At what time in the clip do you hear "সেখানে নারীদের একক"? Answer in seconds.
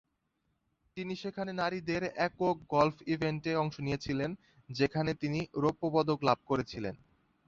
1.15-2.55